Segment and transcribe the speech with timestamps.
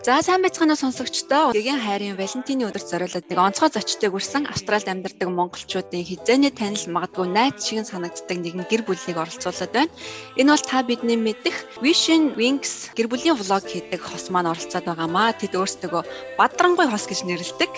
[0.00, 1.52] За сайн байцгаана сонсогчдоо.
[1.52, 7.28] Гэгийн хайрын Валентины өдөрт зориулаад нэг онцгой зочдыг үрсэн Австралид амьдардаг монголчуудын хизээний танил магадгүй
[7.28, 9.92] найз шиг санагддаг нэгэн гэр бүлийг оролцуулаад байна.
[10.40, 11.52] Энэ бол та бидний мэдих
[11.84, 15.36] Vision Wings гэр бүлийн влог хийдэг хос маань оролцоод байгаамаа.
[15.36, 16.00] Тэд өөрсдөө
[16.40, 17.72] Бадрангуй хос гэж нэрлэдэг.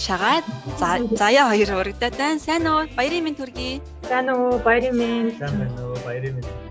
[0.00, 0.48] Шагаад
[1.12, 2.40] заяа хоёр урагдаад байна.
[2.40, 2.88] Сайн уу?
[2.96, 3.84] Баярын минь төргий.
[4.08, 4.56] Сайн уу?
[4.64, 5.36] Баярын минь.
[5.36, 5.96] Сайн байна уу?
[6.08, 6.67] Баярын минь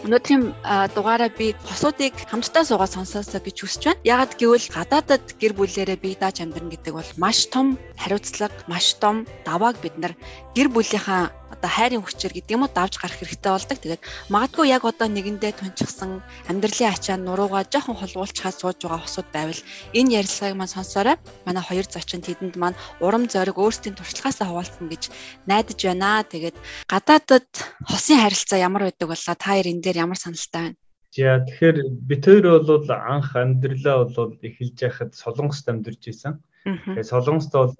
[0.00, 0.56] Өнөөдрийн
[0.96, 4.00] дугаараа би хосуудыг хамтдаа суугаад сонсоосоо гэж хүсэж байна.
[4.14, 9.28] Ягаад гэвэл гадаадад гэр бүлээрээ бие дааж амьдрна гэдэг бол маш том хариуцлага, маш том
[9.44, 10.16] давааг бид нар
[10.56, 11.28] гэр бүлийнхаа
[11.60, 13.78] одоо хайрын хүчээр гэдэг юм уу давж гарах хэрэгтэй болдог.
[13.84, 19.60] Тэгээд магадгүй яг одоо нэгэндээ тунчсан амьдралын ачаа нуруугаа жоохон холгуулчхаа сууж байгаа хосууд байвал
[19.92, 21.20] энэ ярилцлагыг маань сонсоорой.
[21.44, 25.12] Манай хоёр зочин тэдэнд маань урам зориг өөрсдийн туршлагаасаа хуваалцсан гэж
[25.44, 26.24] найдаж байна.
[26.24, 26.56] Тэгээд
[26.88, 27.48] гадаадад
[27.84, 30.80] хосын харилцаа ямар байдаг болоо та хоёр энэ дээр ямар саналтай байна?
[31.12, 31.76] За тэгэхээр
[32.08, 36.40] бид хоёр бол анх амьдралаа бол эхэлж яхад Солонгост амьдарч исэн.
[36.64, 37.74] Тэгээд Солонгост бол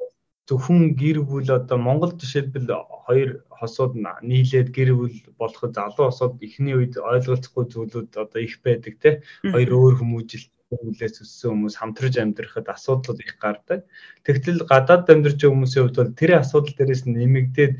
[0.51, 2.69] зөвхөн гэр бүл одоо Монгол жишээлбэл
[3.07, 3.95] хоёр хосууд
[4.31, 9.11] нийлээд гэр бүл болоход залуу хосууд эхний үед ойлголцохгүй зүйлүүд одоо их байдаг те
[9.47, 13.81] хоёр өөр хүмүүжил хүлээс өссөн хүмүүс хамтарч амьдрахад асуудлууд их гардаг.
[14.27, 17.73] Тэгтэл гадаад амьдарч хүмүүсийн хувьд бол тэр асуудал дээрээс нэмэгдээд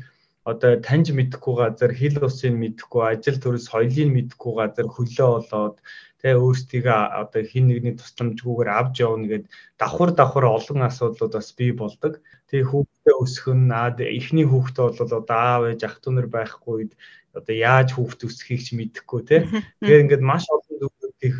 [0.43, 5.77] одоо таньж мэдэхгүй газар хил усыг мэдэхгүй ажил төрөл соёлыг мэдэхгүй газар хөлөө болоод
[6.21, 9.45] тэгээ өөрсдийгөө одоо хин нэгний тусламжгүйгээр авч явна гэд
[9.81, 12.13] давхар давхар олон асуудлууд бас бий болдог.
[12.49, 16.73] Тэгээ хүүхдээ өсгөх нь аа эхний хүүхдээ бол одоо аав ээж ах トゥ нар байхгүй
[16.73, 16.93] үед
[17.37, 19.37] одоо яаж хүүхд өсгөхийг ч мэдэхгүй те.
[19.81, 21.35] Тэгэхээр ингээд маш олон зүйлүүдийг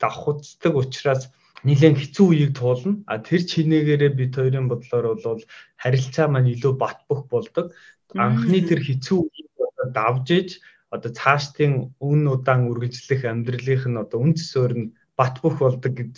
[0.00, 1.22] давхуцдаг учраас
[1.64, 3.02] нэлээд хэцүү үеийг туулна.
[3.10, 5.42] А тэр чинээгээрээ бид хоёрын бодлоор бол
[5.82, 7.74] харилцаа маань илүү бат бөх болдог.
[8.14, 9.48] Анхны тэр хэцүү үеийг
[9.92, 10.50] давж иж
[10.88, 14.86] одоо цаашдын үн удаан үргэлжлэх амьдралынх нь одоо үн цэсөөр нь
[15.18, 16.14] бат бөх болдог гэж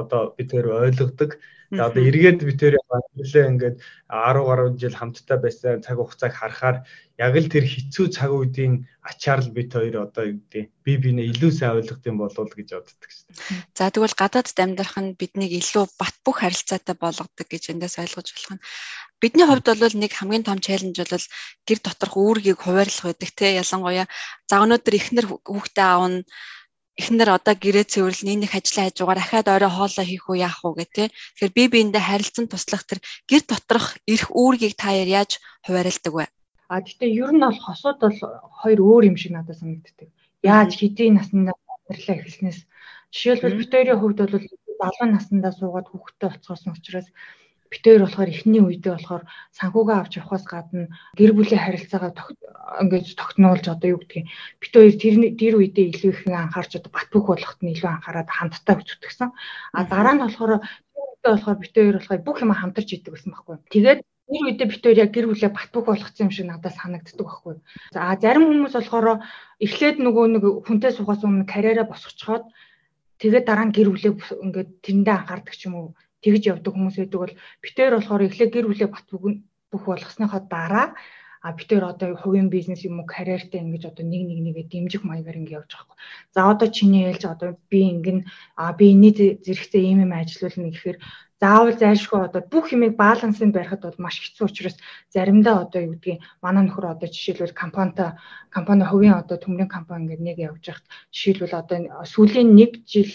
[0.00, 1.38] одоо бид тэр ойлгодог.
[1.70, 3.76] За одоо эргээд бид тэр амьдралаа ингээд
[4.10, 6.76] 10 гаруй жил хамтдаа байсан цаг хугацааг харахаар
[7.14, 11.30] яг л тэр хэцүү цаг үеийн ачаар л бид хоёр одоо юу гэдэг би бинээ
[11.30, 13.70] илүү сайн ойлгох юм болов гэж боддог шээ.
[13.78, 18.52] За тэгвэл гадаадд амьдрах нь биднийг илүү бат бөх харилцаатай болгодог гэж эндээс ойлгож болох
[18.58, 18.64] нь.
[19.20, 21.26] Бидний хувьд бол нэг хамгийн том челленж бол
[21.68, 24.06] гэр доторх үүргийг хуваарлах байдаг те ялангуяа
[24.48, 26.24] за өнөөдөр ихнэр хүүхдээ аавна
[27.00, 30.74] эхнэр одоо гэрээ цэвэрлэн энэ их ажлын хажуугаар ахаад орой хоолоо хийх үү яах уу
[30.76, 31.04] гэх те.
[31.08, 33.00] Тэгэхээр би биэндээ харилцан туслах тэр
[33.30, 36.26] гэр доторх эрх үүргийг та яаж хуваарилдаг вэ?
[36.72, 38.18] А гэхдээ ер нь бол хосууд бол
[38.60, 40.08] хоёр өөр юм шиг надад санагддаг.
[40.44, 42.58] Яаж хэдийн наснда амьдралаа эхэлснээс
[43.12, 44.34] жишээлбэл бид хоёрын хувьд бол
[44.80, 47.08] залуу наснда суугаад хүүхдтэй болцоосон учраас
[47.70, 49.22] бит хоёр болохоор эхний үедээ болохоор
[49.54, 52.12] санхугаа авч явахаас гадна гэр бүлийн харилцаагаа
[52.82, 54.26] ингээд тогтнуулж одоо юу гэдгийг
[54.58, 58.26] бит хоёр тэр тэр үедээ илүү их анхаарч одоо бат бөх болохт нь илүү анхаарад
[58.26, 59.30] хамтдаа зүтгэсэн.
[59.78, 60.52] А дараа нь болохоор
[61.22, 63.56] тэр болохоор бит хоёр болохоор бүх юм хамтарч идэг гэсэн байхгүй.
[63.70, 67.22] Тэгээд тэр үедээ бит хоёр яг гэр бүлээ бат бөх болгоцсон юм шиг надад санагддаг
[67.22, 67.54] байхгүй.
[67.94, 69.22] За зарим хүмүүс болохоор
[69.62, 72.50] эхлээд нөгөө нэг хүнтэй сухаас өмнө карьераа босгочхоод
[73.22, 75.88] тэгээд дараа нь гэр бүлээ ингээд тэрэндээ анхаардаг ч юм уу
[76.24, 79.06] тэгж явдаг хүмүүс байдаг бол битээр болохоор эхлээ гэр бүлээ бат
[79.70, 80.88] бүх болгосныхоо дараа
[81.42, 85.40] а битээр одоо хувийн бизнес юм уу карьертэй ингэж одоо нэг нэг нэгэ дэмжих маягаар
[85.40, 85.98] ингэ явж байгаа хгүй.
[86.34, 88.18] За одоо чиний ээлж одоо би ингэн
[88.60, 90.98] а би энэний зэрэгцээ ийм юм ажиллуулна гэхээр
[91.40, 94.76] заавал зайлшгүй одоо бүх юмыг балансыг барихад бол маш хэцүү учраас
[95.08, 98.20] заримдаа одоо юу гэдгийг манай нөхөр одоо жишээлбэл компанитай
[98.52, 103.08] компани хувийн одоо төмрийн компани ингэ нэг явж байхад жишээлбэл одоо сүүлийн нэг жил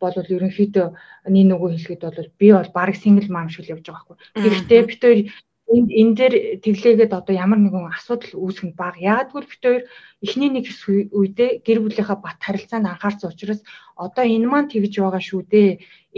[0.00, 0.86] бол ерөнхийдөө
[1.34, 4.16] нэг нөгөө хэлэхэд бол би бол баг сингл мам шиг л явж байгаа байхгүй.
[4.42, 5.20] Гэхдээ бид хоёр
[5.68, 8.96] энд энэ дээр тэглээгээд одоо ямар нэгэн асуудал үүсэх нь баг.
[8.96, 9.82] Гэвэл бид хоёр
[10.24, 10.66] эхний нэг
[11.12, 13.60] үедээ гэр бүлийнхаа бат харилцаанд анхаарсан учраас
[14.04, 15.70] одоо энэ маань тэгж байгаа шүү дээ.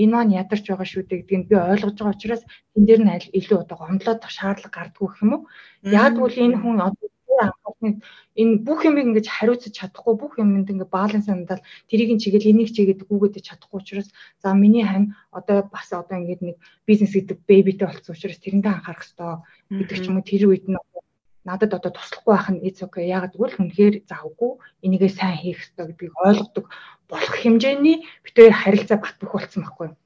[0.03, 2.43] Энэ маань ядарч байгаа шүү дээ гэдгийг би ойлгож байгаа учраас
[2.77, 5.43] энэ дээр нь илүү одоо гомдлоод шаардлага гардггүй гэх юм уу.
[5.83, 7.09] Гэвэл энэ хүн одоо
[7.45, 7.97] анхаарсныг
[8.41, 12.71] энэ бүх юмыг ингэж хариуцаж чадахгүй бүх юмд ингээ баланс хандаад тэрийг нь чигээл энийг
[12.77, 14.09] чигээд гүгээд чадахгүй учраас
[14.43, 16.57] за миний хань одоо бас одоо ингээд нэг
[16.89, 19.33] бизнес гэдэг бэбитэй болсон учраас тэрэндээ анхаарах хэрэгтэй
[19.79, 20.79] гэдэг ч юм уу тэр үед нь
[21.49, 24.53] надад одоо туслахгүй байх нь it's okay ягаад гэвэл үнэхээр завгүй
[24.85, 26.67] энийгээ сайн хийх хэрэгтэй гэдгийг ойлгодог
[27.11, 30.00] болох хэмжээний битээр харилцаа бат бөх болсон байхгүй юу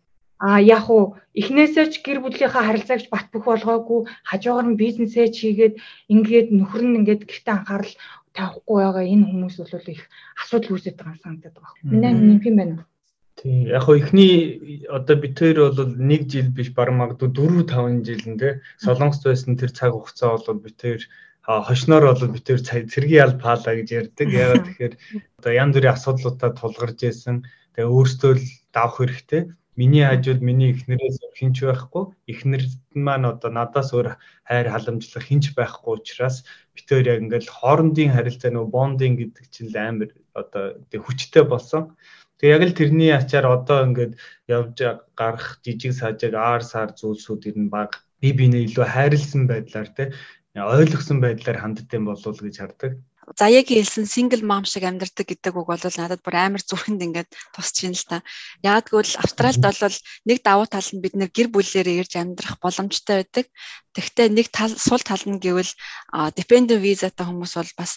[0.45, 5.75] А яг уу эхнээсээ ч гэр бүлийнхаа харилцаагч бат бөх болгоогүй хажуугаар нь бизнесээ чигээд
[6.13, 7.95] ингээд нөхөр нь ингээд гэртээ анхаарал
[8.37, 10.03] тавихгүй байгаа энэ хүмүүс бол их
[10.43, 11.75] асуудал үүсэж байгаа санагдаад байгаа.
[11.89, 12.85] Миний нэмэх юм байна.
[13.41, 14.35] Тийм яг хоо эхний
[14.99, 18.51] одоо бид хоёр бол нэг жил биш баг магадгүй 4 5 жил те
[18.85, 21.03] солонгост байсан тэр цаг хугацаа бол бид хоёр
[21.69, 24.29] хошноор бол бид тэр цэргийн ял паала гэж ярьдаг.
[24.45, 24.95] Ягаад тэгэхээр
[25.39, 27.37] одоо янз бүрийн асуудлуудаа тулгарч байсан.
[27.75, 28.45] Тэгээ өөртөө л
[28.77, 29.43] давах хэрэгтэй.
[29.77, 32.15] Миний хажууд миний эхнэрээс хинч байхгүй.
[32.31, 34.15] Эхнэрд маань одоо надаас өөр
[34.47, 39.75] хайр халамжлах хинч байхгүй учраас бид хоёр яг ингээл хоорондын харилцаа нөгөө бондинг гэдэг чинь
[39.75, 41.99] амар одоо тэг хүчтэй болсон.
[42.39, 44.15] Тэг яг л тэрний ачаар одоо ингээд
[44.47, 44.79] явж
[45.19, 50.05] гарах жижиг сажиг аар сар зүйлсүүд ер нь баг би бинээ илүү хайрлсан байдлаар те
[50.55, 52.93] ойлгосон байдлаар ханддсан болов гэж хардаг.
[53.41, 57.77] Заяагийн хэлсэн single mom шиг амьдардаг гэдэг үг бол надад бүр амар зүрхэнд ингээд тусч
[57.85, 58.17] ийн л та.
[58.61, 59.97] Яг гэвэл Австралид бол
[60.29, 63.47] нэг давуу тал нь бид нэр гэр бүлээрээ ирж амьдрах боломжтой байдаг.
[63.97, 65.73] Тэгвэл нэг тал сул тал нь гэвэл
[66.37, 67.93] dependent visa-тай хүмүүс бол бас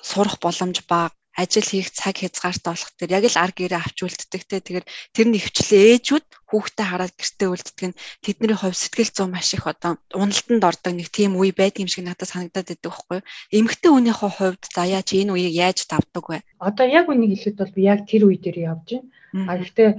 [0.00, 4.42] сурах боломж бага ажил хийх цаг хязгаартай болох тэр яг л ар гэрээ авч үлддэг
[4.44, 4.60] те.
[4.60, 4.86] Тэгэхээр
[5.16, 9.64] тэр нь хвчлээ ээжүүд хүүхдээ хараад гэртээ үлддэг нь тэдний хувь сэтгэл зүйн маш их
[9.64, 13.20] одоо уналтанд ордог нэг тийм үе байдаг юм шиг надад санагдаад байдаг байхгүй
[13.56, 16.44] эмэгтэй хүнийхээ хувьд за яаж энэ үеийг яаж давдаг вэ?
[16.60, 18.88] Одоо яг үнийг хэлэхэд бол би яг тэр үе дээр явж
[19.32, 19.48] байна.
[19.48, 19.90] А гэхдээ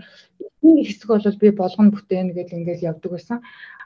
[0.62, 3.38] энэ хэсэг бол би болгоно бүтээн гэж ингээл явдаг байсан.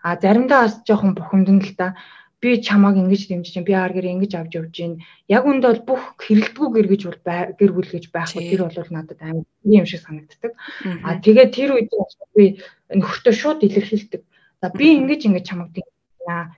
[0.04, 1.96] А заримдаа бас жоохон бухимдан л та
[2.42, 4.94] би чамааг ингэж дэмжиж чинь би аар гэр ингэж авч явж гин.
[5.26, 7.20] Яг үнд бол бүх хэрэлдэггүй гэр гэж бол
[7.58, 8.44] гэр бүл гэж байхгүй.
[8.54, 10.54] Тэр бол надад амар юм шиг санагддаг.
[11.02, 11.90] А тэгээд тэр үед
[12.38, 12.62] би
[12.94, 14.22] нөхөртөө шууд илэрхийлдэг.
[14.62, 15.97] За би ингэж ингэж чамааг дэмжиж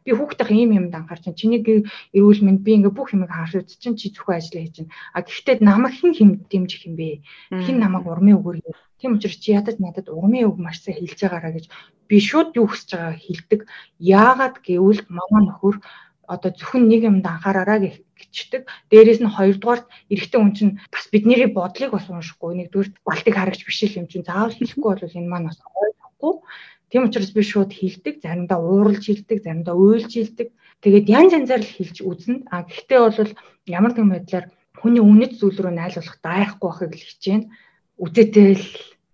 [0.05, 1.61] би хүүхдийн ийм юмд анхаарч чинь чиний
[2.17, 5.21] эрүүл мэнд би ингээ бүх юмыг харж үз чинь чи зөвхөн ажиллаа хийж чинь а
[5.21, 7.21] гэхдээ намайг хэн хэм дэмжих юм бэ
[7.65, 8.59] хэн намайг урмын үгээр
[8.99, 11.65] тийм учраас чи ядаж надад урмын үг маш сайн хэлж байгаараа гэж
[12.09, 13.59] би шууд юу хүсэж байгааг хэлдэг.
[14.01, 15.75] Яагаад гэвэл манай нөхөр
[16.33, 17.79] одоо зөвхөн нэг юмд анхаараараа
[18.19, 18.61] гэчдэг.
[18.91, 22.51] Дээрээс нь хоёрдугаарт эрэгтэй хүн чинь бас бидний бодлыг бас уншихгүй.
[22.59, 26.33] Нэгдүгээр балтыг харагч биш юм чинь заавал хэлэхгүй бол энэ маань бас ойлгохгүй.
[26.89, 28.21] Тийм учраас би шууд хэлдэг.
[28.25, 30.49] Заримдаа ууралж хэлдэг, заримдаа уйлж хэлдэг.
[30.81, 32.49] Тэгээд янз янзаар л хэлж үзнэ.
[32.49, 33.31] А гэхдээ бол
[33.69, 34.45] ямар нэгэн байдлаар
[34.81, 37.45] хүний үнэт зүйл рүү найлуулах даахгүй байхыг л хичээнэ.
[37.99, 38.65] Үзээтэй л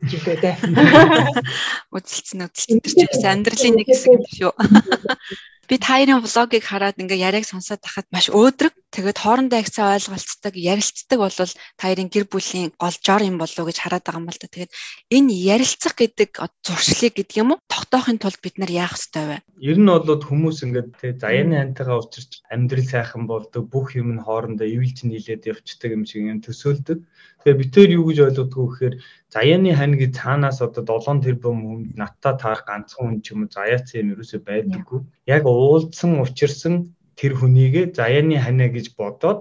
[0.06, 0.56] жилээ дээ.
[1.96, 4.54] Үзэлцэн үзэлцэн чинь амьдралын нэг хэсэг юм шүү.
[5.66, 8.74] Би таарын влогийг хараад ингээ яриаг сонсоод тахад маш өөдрөг.
[8.94, 11.34] Тэгээд хоорондоо их цаа ойлголцдог, ярилцдаг бол
[11.82, 14.48] таарын гэр бүлийн гол жор юм болов уу гэж хараад байгаа юм л да.
[14.48, 14.72] Тэгээд
[15.12, 16.30] энэ ярилцах гэдэг
[16.64, 17.64] зуршлыг гэдэг юм уу?
[17.66, 19.38] Тогтоохын тулд бид нар яах ёстой вэ?
[19.60, 24.70] Ер нь бол хүмүүс ингээд заяаны хантайгаа учирч амьдрал сайхан болдог, бүх юм нь хоорондоо
[24.70, 27.04] ивэлж нийлээд явцдаг юм шиг юм төсөөлдөг.
[27.46, 28.96] Тэгээ битээр юу гэж ойлгодгоо гэхээр
[29.30, 33.54] заяаны хань гэж цаанаас одоо 7 тэрбум хүнд надтай таарах ганцхан хүн ч юм уу
[33.54, 35.00] заяац юм ерөөсөй байдаггүй.
[35.30, 36.76] Яг уулзсан учирсан
[37.20, 39.40] тэр хүнийгээ заяаны ханаа гэж бодоод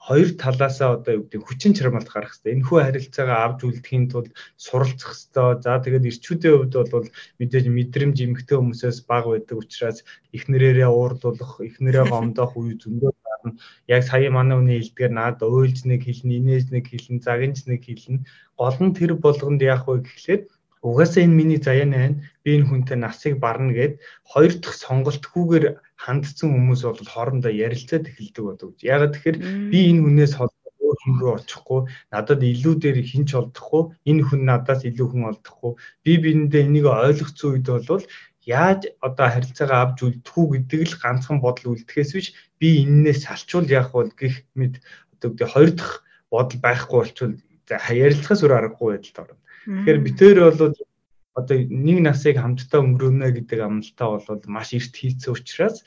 [0.00, 2.56] хоёр талаасаа одоо юу гэдэг хүчин чармалт гарах хэрэгтэй.
[2.56, 5.60] Энэхүү харилцаагаа авч үлдэхийн тулд суралцах хэрэгтэй.
[5.60, 9.98] За тэгээд ирчүүдийн хувьд бол мэдээж мэдрэмж эмгтэй хүмүүсээс бага байдаг учраас
[10.32, 13.60] эхнэрээрээ уурлуулах, эхнэрээ гомдоох үе зөндөө гарна.
[13.92, 18.24] Яг сая манай хүний хэлдгээр наад уйлж нэг хэлнэ, инээж нэг хэлнэ, загинж нэг хэлнэ.
[18.56, 20.42] Гол нь тэр болгонд яах вэ гэхлээр
[20.88, 23.92] угаасаа энэ миний заяа найн би энэ хүнтэй насыг барна гэд
[24.32, 25.64] хоёр дахь сонголтгүйгээр
[26.04, 28.72] хандсан хүмүүс бол хоорондоо ярилцаад эхэлдэг болов.
[28.80, 29.38] Ягаад тэгэхээр
[29.72, 31.80] би энэ хүнээс өөр хүн рүү очихгүй
[32.12, 35.72] надад илүү дээр хинч олдохгүй энэ хүн надаас илүү хүн олдохгүй
[36.04, 38.04] би биендээ энийг ойлгоцсон үед бол
[38.48, 42.28] яаж одоо харилцаагаа авч үлдэх үү гэдэг л ганцхан бодол үлдэхээс биш
[42.60, 44.74] би энээс салчвал яах вэ гэх мэд
[45.14, 45.96] одоо хоёр дахь
[46.32, 47.34] бодол байхгүй болчвол
[47.70, 49.38] ярилцахаас өөр аргагүй байдалд орно.
[49.64, 50.74] Тэгэхээр битээр бол
[51.40, 55.84] одоо нэг насыг хамтдаа өнгөрөөнө гэдэг амлалтаа бол маш эрт хийцэн учраас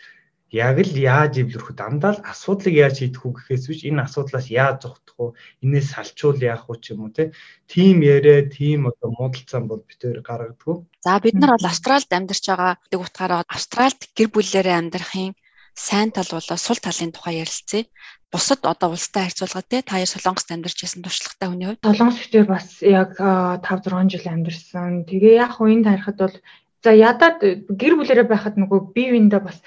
[0.53, 1.82] яг л яаж эвлэрэх вэ?
[1.82, 5.36] Дандаа л асуудлыг яаж шийдэх үү гэхээс биш энэ асуудлаас яаж зогтох вэ?
[5.65, 7.34] Инээс салчуул яах вэ ч юм уу те.
[7.65, 10.77] Тим яриа, тим одоо муудалцаан бол битээр гаргадаггүй.
[11.01, 15.34] За бид нар бол Австралид амьдарч байгаа гэдэг утгаараа Австралид гэр бүлээрээ амьдрахын
[15.75, 17.86] сайн тал болоо сул талын тухай ярилцъя.
[18.32, 22.48] Бусад одоо улстай харьцуулахад те та яар Солонгост амьдарч байсан туршлагатай хүний хувьд Солонгос дээр
[22.50, 25.06] бас яг 5 6 жил амьдарсан.
[25.10, 26.36] Тэгээ яг үеийн тарихад бол
[26.84, 27.38] за ядаад
[27.70, 29.58] гэр бүлэрээ байхад нөгөө бие биендээ бас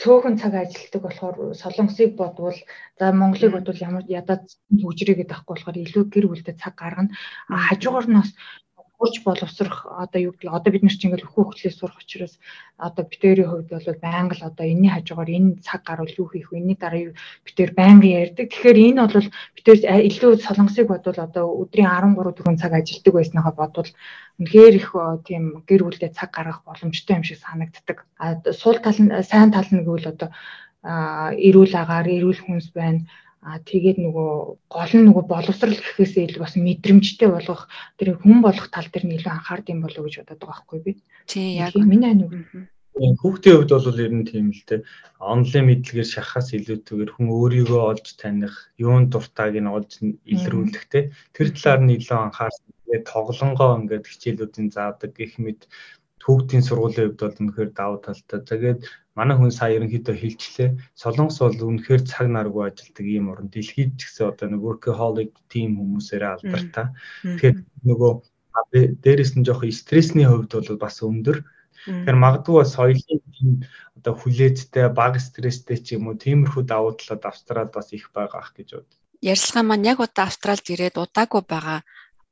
[0.00, 2.58] цөөхөн цаг ажилладаг болохоор солонгосыг бодвол
[2.98, 7.12] за Монголыг бодвол ямар ядаад хөгжрээ гэдэг ахгүй болохоор илүү гэр бүлдээ цаг гаргана.
[7.48, 8.30] Хажуугаар нь бас
[9.00, 12.36] хурж боловсрох одоо юу гэвэл одоо бид нар чинь ингээл өхөө хөлөө сурах учраас
[12.76, 16.60] одоо битэрийн хувьд бол байнга л одоо энэний хажуугаар энэ цаг гарвал юу хийх вэ?
[16.60, 17.14] Энэний дараа юу
[17.48, 18.52] битэр байнга ярьдаг.
[18.52, 22.12] Тэгэхээр энэ бол битэр илүү солонгосыг бодвол одоо өдрийн 13
[22.44, 23.90] 4 цаг ажилладаг байсныхаа бодвол
[24.36, 24.88] үнэхээр их
[25.24, 28.04] тийм гэр бүлдээ цаг гаргах боломжтой юм шиг санагддаг.
[28.20, 30.28] А сул тал нь сайн тал нь гэвэл одоо
[30.84, 33.08] эрүүл агаар, эрүүл хүнс байна
[33.40, 34.30] А тэгээд нөгөө
[34.68, 39.16] гол нь нөгөө боловсрал гэхээсээ илүү бас мэдрэмжтэй болгох тэр хүн болох тал дээр нь
[39.16, 40.92] илүү анхаард юм болов уу гэж бодоод байгаа байхгүй би.
[41.24, 42.34] Тий яг миний ань үг.
[43.00, 44.84] Хүүхдийн хувьд бол ер нь тийм л дээ.
[45.24, 51.00] Онлайн мэдлэгээр шахахаас илүүтэйгээр хүн өөрийгөө олж таних, юунд дуртайг нь олж илрүүлэх те.
[51.32, 52.68] Тэр талаар нь илүү анхаарсан.
[52.84, 55.64] Тэгээд тоглонгоо ингээд хичээлүүдийн заадаг гэх мэт
[56.24, 58.40] хүүхдийн сургуулийн хувьд бол үнэхээр давуу талтай.
[58.44, 58.80] Тэгээд
[59.16, 60.70] манай хүн сая ерөнхийдөө хэлчлээ.
[60.92, 63.48] Солонгос бол үнэхээр цаг наргүй ажилдаг ийм орн.
[63.48, 66.86] Дэлхийд ч гэсэн одоо нэг workaholic team хүмүүсээрээ алдартай.
[67.24, 67.56] Тэгэхээр
[67.88, 68.12] нөгөө
[69.04, 71.38] дээрэс нь жоох стрессний хувьд бол бас өндөр.
[71.88, 73.50] Тэгэхээр магадгүй соёлын тийм
[73.96, 78.52] одоо хүлээцтэй, бага стресстэй ч юм уу тиймэрхүү давуу талууд Австралид бас их байгаа ах
[78.52, 78.90] гэж бод.
[79.24, 81.80] Ярилцлага маань яг удаа Австралид ирээд удаагүй байгаа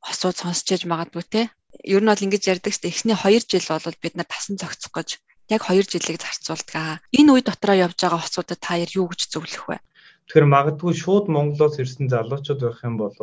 [0.05, 1.43] осууд сонсч иж магадгүй те.
[1.89, 5.09] Ер нь бол ингэж ярьдаг ч эхний 2 жил бол бид нар тасан зохицох гэж
[5.49, 7.01] яг 2 жилийг зарцуулдаг аа.
[7.17, 9.81] Энэ үе дотроо явж байгаа осуудад та юу гэж зөвлөх вэ?
[10.29, 13.17] Тэгэхээр магадгүй шууд Монголоос ирсэн залуучууд байх юм бол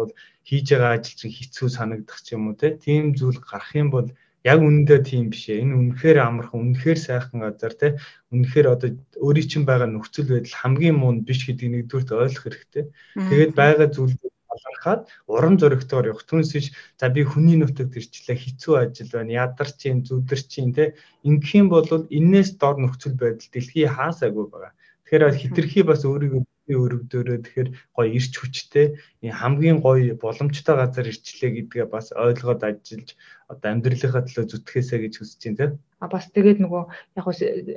[0.49, 2.73] хийж байгаа ажил чинь хэцүү санагдах ч юм уу те.
[2.73, 4.09] Тийм зүйл гарах юм бол
[4.41, 5.61] яг үнэндээ тийм биш ээ.
[5.61, 7.87] Энэ үнэхээр амархан, үнэхээр сайхан газар те.
[8.33, 8.89] Үнэхээр одоо
[9.21, 12.85] өөрийн чинь байгаа нөхцөл байдал хамгийн муу биш гэдгийг нэгдүгürt ойлгох хэрэгтэй.
[13.13, 15.01] Тэгээд байгаа зүйлүүд талархаад
[15.33, 16.65] урам зоригтойгоор явах түнсэж
[16.99, 20.83] за би хүний нутагт ирчлээ хэцүү ажил байна ядар чинь зүдэр чинь те
[21.27, 21.87] ингэх юм бол
[22.19, 24.73] энээс дор нөхцөл байдал дэлхий хаасаагүй байгаа.
[25.05, 26.43] Тэгэхээр хитрхи бас өөрийгөө
[26.73, 33.13] өрөвдөөрөө тэгэхээр гоё ирч хүчтэй хамгийн гоё боломжтой газар ирчлээ гэдгээ бас ойлгоод ажиллаж
[33.45, 35.71] одоо амьдралынхаа төлөө зүтгэхээсэ гэж хүсэж байна тийм.
[36.01, 36.83] А бас тэгээд нөгөө
[37.21, 37.25] яг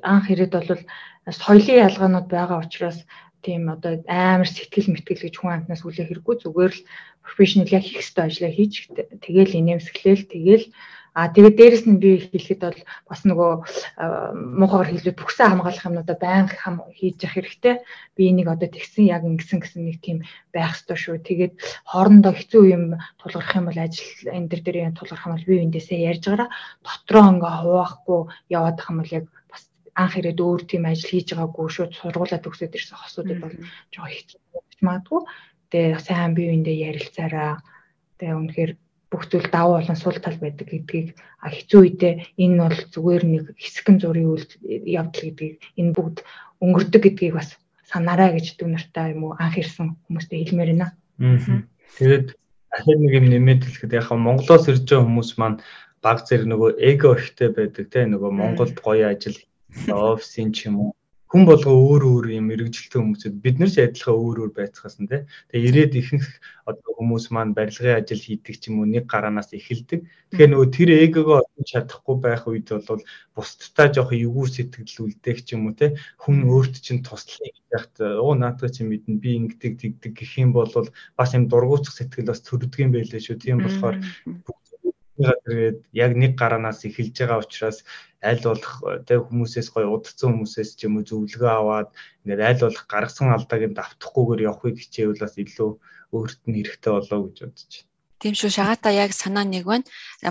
[0.08, 0.82] анх ирээд бол
[1.28, 3.04] соёлын ялгаанууд байгаа учраас
[3.44, 6.86] тийм одоо амар сэтгэл мэтгэл гэж хүн амтнаас хүлээх хэрэггүй зүгээр л
[7.24, 8.74] профешнл яг хийх ёстой ажлаа хийж
[9.24, 10.64] тэгэл инээмсэглээл тэгэл
[11.18, 12.80] А тэгээд дээрэс нь би хэлэхэд бол
[13.10, 13.52] бас нөгөө
[14.54, 17.74] муухайгаар хэлбэл бүхсэн хамгаалах юмнуудаа байнга хам хийж явах хэрэгтэй.
[18.14, 20.22] Би энийг одоо тэгсэн яг ингэсэн гэсэн нэг тийм
[20.54, 21.18] байх ёстой шүү.
[21.26, 21.58] Тэгээд
[21.90, 22.84] хоорондоо хэцүү юм
[23.18, 26.48] тулгарх юм бол ажил энэ төр дээр юм тулгарх юм бол би эндээсээ ярьж гараа
[26.86, 28.20] дотроо ингээ хуваахгүй
[28.54, 29.26] яваад ах юм бол яг
[29.98, 33.56] анх ирээд өөр тийм ажил хийж байгаагүй шууд сургуулаа төгсөөд ирсэн хосуудад бол
[33.90, 34.38] жоо хэцүү
[34.86, 35.20] магадгүй.
[35.70, 37.52] Тэгээ сайн бие биендээ ярилцаараа
[38.18, 38.72] тэгээ үнэхээр
[39.10, 42.14] бүх зүйл давуу болон сул тал байдаг гэдгийг хэцүү үедээ
[42.44, 44.46] энэ бол зүгээр нэг хэсгэн зургийн үйл
[44.86, 46.18] явдал гэдгийг энэ бүгд
[46.62, 47.56] өнгөрдөг гэдгийг бас
[47.88, 50.88] санаарай гэж дүү нартай юм уу анх ирсэн хүмүүстээ хэлмээр байна.
[51.98, 52.26] Тэгээд
[52.68, 55.58] дахиад нэг юм нэмээд хэлэхэд яг Монголоос ирж байгаа хүмүүс маань
[56.04, 59.40] баг зэрэг нөгөө эго ихтэй байдаг те нөгөө Монголд гоё ажил
[59.88, 60.92] офисын ч юм уу
[61.28, 65.08] хүн болго өөр өөр юм мэрэгжилтэй хүмүүсэд бид нар ч адилхан өөр өөр байцгаас нь
[65.12, 65.28] тий.
[65.52, 66.24] Тэгээ ирээд ихэнх
[66.64, 70.08] одоо хүмүүс маань барилгын ажил хийдэг ч юм уу нэг гараанаас эхэлдэг.
[70.32, 73.04] Тэгэхээр нөгөө тэр эгогоо олж чадахгүй байх үед бол
[73.36, 76.00] бусдтай жоох эвгүй сэтгэл үлдээх ч юм уу тий.
[76.16, 80.72] Хүн өөрт чинь туслахыг яхад оо наадах чи мэднэ би ингэдэг тэгдэг гэх юм бол
[81.12, 83.36] бас юм дургуутах сэтгэл бас төрдөг юм байлээ шүү.
[83.36, 84.00] Тийм болохоор
[85.18, 87.78] тэгээд яг нэг гараанаас эхэлж байгаа учраас
[88.22, 88.74] аль болох
[89.08, 91.88] тэг хүмүүсээс гоё удцсан хүмүүсээс ч юм уу зөвлөгөө аваад
[92.22, 95.70] ингээд аль болох гаргасан алдааг нь давтахгүйгээр явахыг хичээвэл бас илүү
[96.14, 97.86] өөрт нь хэрэгтэй болоо гэж бодож байна.
[98.18, 99.86] Тийм шүү шагаата яг санаа нэг байна.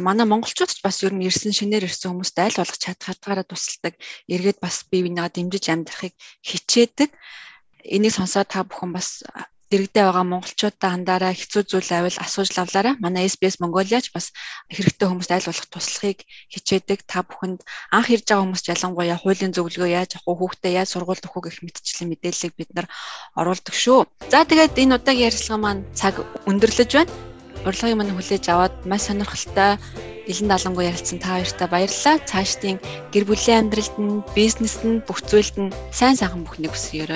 [0.08, 3.96] Манай монголчууд ч бас ер нь ирсэн шинээр ирсэн хүмүүст аль болох чадх хадгаараа тусалдаг.
[4.28, 7.10] Эргээд бас бие бинийгаа дэмжиж амьдрахыг хичээдэг.
[7.96, 9.24] Энийг сонсоод та бүхэн бас
[9.72, 14.32] дэрэгдээ байгаа монголчуудаа хандаараа хэцүү зүйл авил асууж лавлаараа манай SBS Mongoliaч бас
[14.72, 16.20] хэрэгтэй хүмүүст айл болох туслахыг
[16.54, 17.60] хичээдэг та бүхэнд
[17.92, 21.60] анх ирж байгаа хүмүүст ялангуяа хуулийн зөвлөгөө яаж авах уу хүүхдээ яаж сургуульд өгөх гэх
[21.68, 22.88] мэтчлийн мэдээллийг бид нар
[23.36, 24.00] оруулдаг шүү.
[24.32, 26.16] За тэгээд энэ удаагийн ярилцлага маань цаг
[26.48, 27.27] өндөрлөж байна.
[27.66, 29.82] Урилгыг мань хүлээж аваад маш сонирхолтой
[30.28, 32.20] Илэн далангуу ярилцсан та хоёртай баярлалаа.
[32.28, 32.84] Цаашдын
[33.16, 37.08] гэр бүлийн амьдралд нь, бизнест нь, бүх зүйлд нь сайн сайхан бүхнийг хүсье.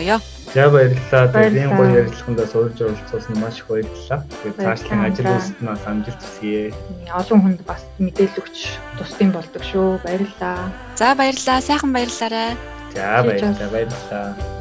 [0.56, 1.28] За баярлалаа.
[1.28, 4.24] Тэгээд гоё ярилцлагандаа суурж оролцуулсан маш их баярлалаа.
[4.24, 6.72] Тэгээд цаашдын ажил үйлсэд нь бас амжилт хүсье.
[7.12, 8.58] Олон хүнд бас мэдээлэл өгч
[8.96, 10.00] тусдсан болдог шүү.
[10.08, 10.72] Баярлалаа.
[10.96, 11.60] За баярлалаа.
[11.60, 12.56] Сайхан баярлалаа.
[12.96, 13.70] За баярлалаа.
[13.76, 14.61] Баярлалаа.